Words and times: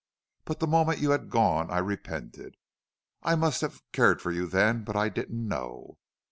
But 0.45 0.59
the 0.59 0.65
moment 0.65 0.97
you 0.97 1.11
had 1.11 1.29
gone 1.29 1.69
I 1.69 1.77
repented. 1.77 2.55
I 3.21 3.35
must 3.35 3.61
have 3.61 3.83
cared 3.91 4.19
for 4.19 4.31
you 4.31 4.47
then, 4.47 4.83
but 4.83 4.95
I 4.95 5.09
didn't 5.09 5.47
know.... 5.47 5.99